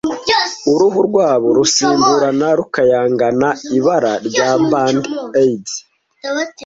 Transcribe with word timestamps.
uruhu 0.73 0.99
rwabo 1.07 1.47
rusimburana 1.57 2.47
rukayangana, 2.59 3.49
ibara 3.77 4.13
rya 4.27 4.47
Band-Aids. 4.69 5.73